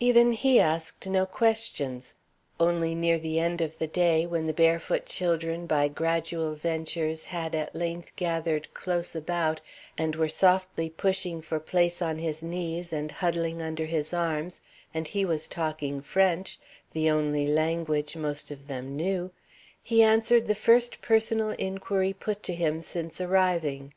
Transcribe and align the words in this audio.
Even 0.00 0.32
he 0.32 0.58
asked 0.58 1.06
no 1.06 1.26
questions. 1.26 2.16
Only 2.58 2.94
near 2.94 3.18
the 3.18 3.38
end 3.38 3.60
of 3.60 3.76
the 3.78 3.86
day, 3.86 4.24
when 4.24 4.46
the 4.46 4.54
barefoot 4.54 5.04
children 5.04 5.66
by 5.66 5.86
gradual 5.88 6.54
ventures 6.54 7.24
had 7.24 7.54
at 7.54 7.74
length 7.74 8.16
gathered 8.16 8.72
close 8.72 9.14
about 9.14 9.60
and 9.98 10.16
were 10.16 10.30
softly 10.30 10.88
pushing 10.88 11.42
for 11.42 11.60
place 11.60 12.00
on 12.00 12.16
his 12.16 12.42
knees, 12.42 12.90
and 12.90 13.10
huddling 13.12 13.60
under 13.60 13.84
his 13.84 14.14
arms, 14.14 14.62
and 14.94 15.08
he 15.08 15.26
was 15.26 15.46
talking 15.46 16.00
French, 16.00 16.58
the 16.94 17.10
only 17.10 17.46
language 17.46 18.16
most 18.16 18.50
of 18.50 18.68
them 18.68 18.96
knew, 18.96 19.30
he 19.82 20.02
answered 20.02 20.46
the 20.46 20.54
first 20.54 21.02
personal 21.02 21.50
inquiry 21.58 22.14
put 22.14 22.42
to 22.44 22.54
him 22.54 22.80
since 22.80 23.20
arriving. 23.20 23.92